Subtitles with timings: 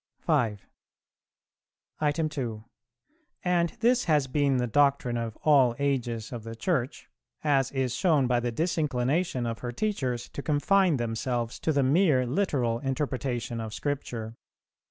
[0.21, 0.65] 5.
[2.31, 2.63] 2.
[3.43, 7.07] And this has been the doctrine of all ages of the Church,
[7.43, 12.25] as is shown by the disinclination of her teachers to confine themselves to the mere
[12.25, 14.33] literal interpretation of Scripture.